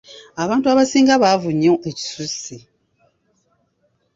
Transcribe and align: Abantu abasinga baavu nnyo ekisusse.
Abantu 0.43 0.65
abasinga 0.71 1.13
baavu 1.23 1.49
nnyo 1.53 1.73
ekisusse. 1.89 2.55